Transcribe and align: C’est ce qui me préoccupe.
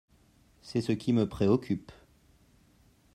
C’est 0.63 0.81
ce 0.81 0.93
qui 0.93 1.13
me 1.13 1.29
préoccupe. 1.29 1.91